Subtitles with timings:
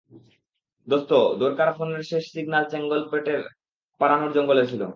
[0.87, 3.41] দোস্ত, দ্বোরকার ফোনের শেষ সিগন্যাল চেঙ্গলপেটের
[4.01, 4.81] পারানুর জঙ্গলে ছিল।